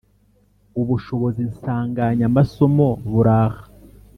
[0.81, 3.61] ubushobozi nsanganyamasomo buraha